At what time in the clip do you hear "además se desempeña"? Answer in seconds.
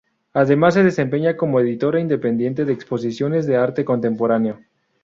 0.33-1.37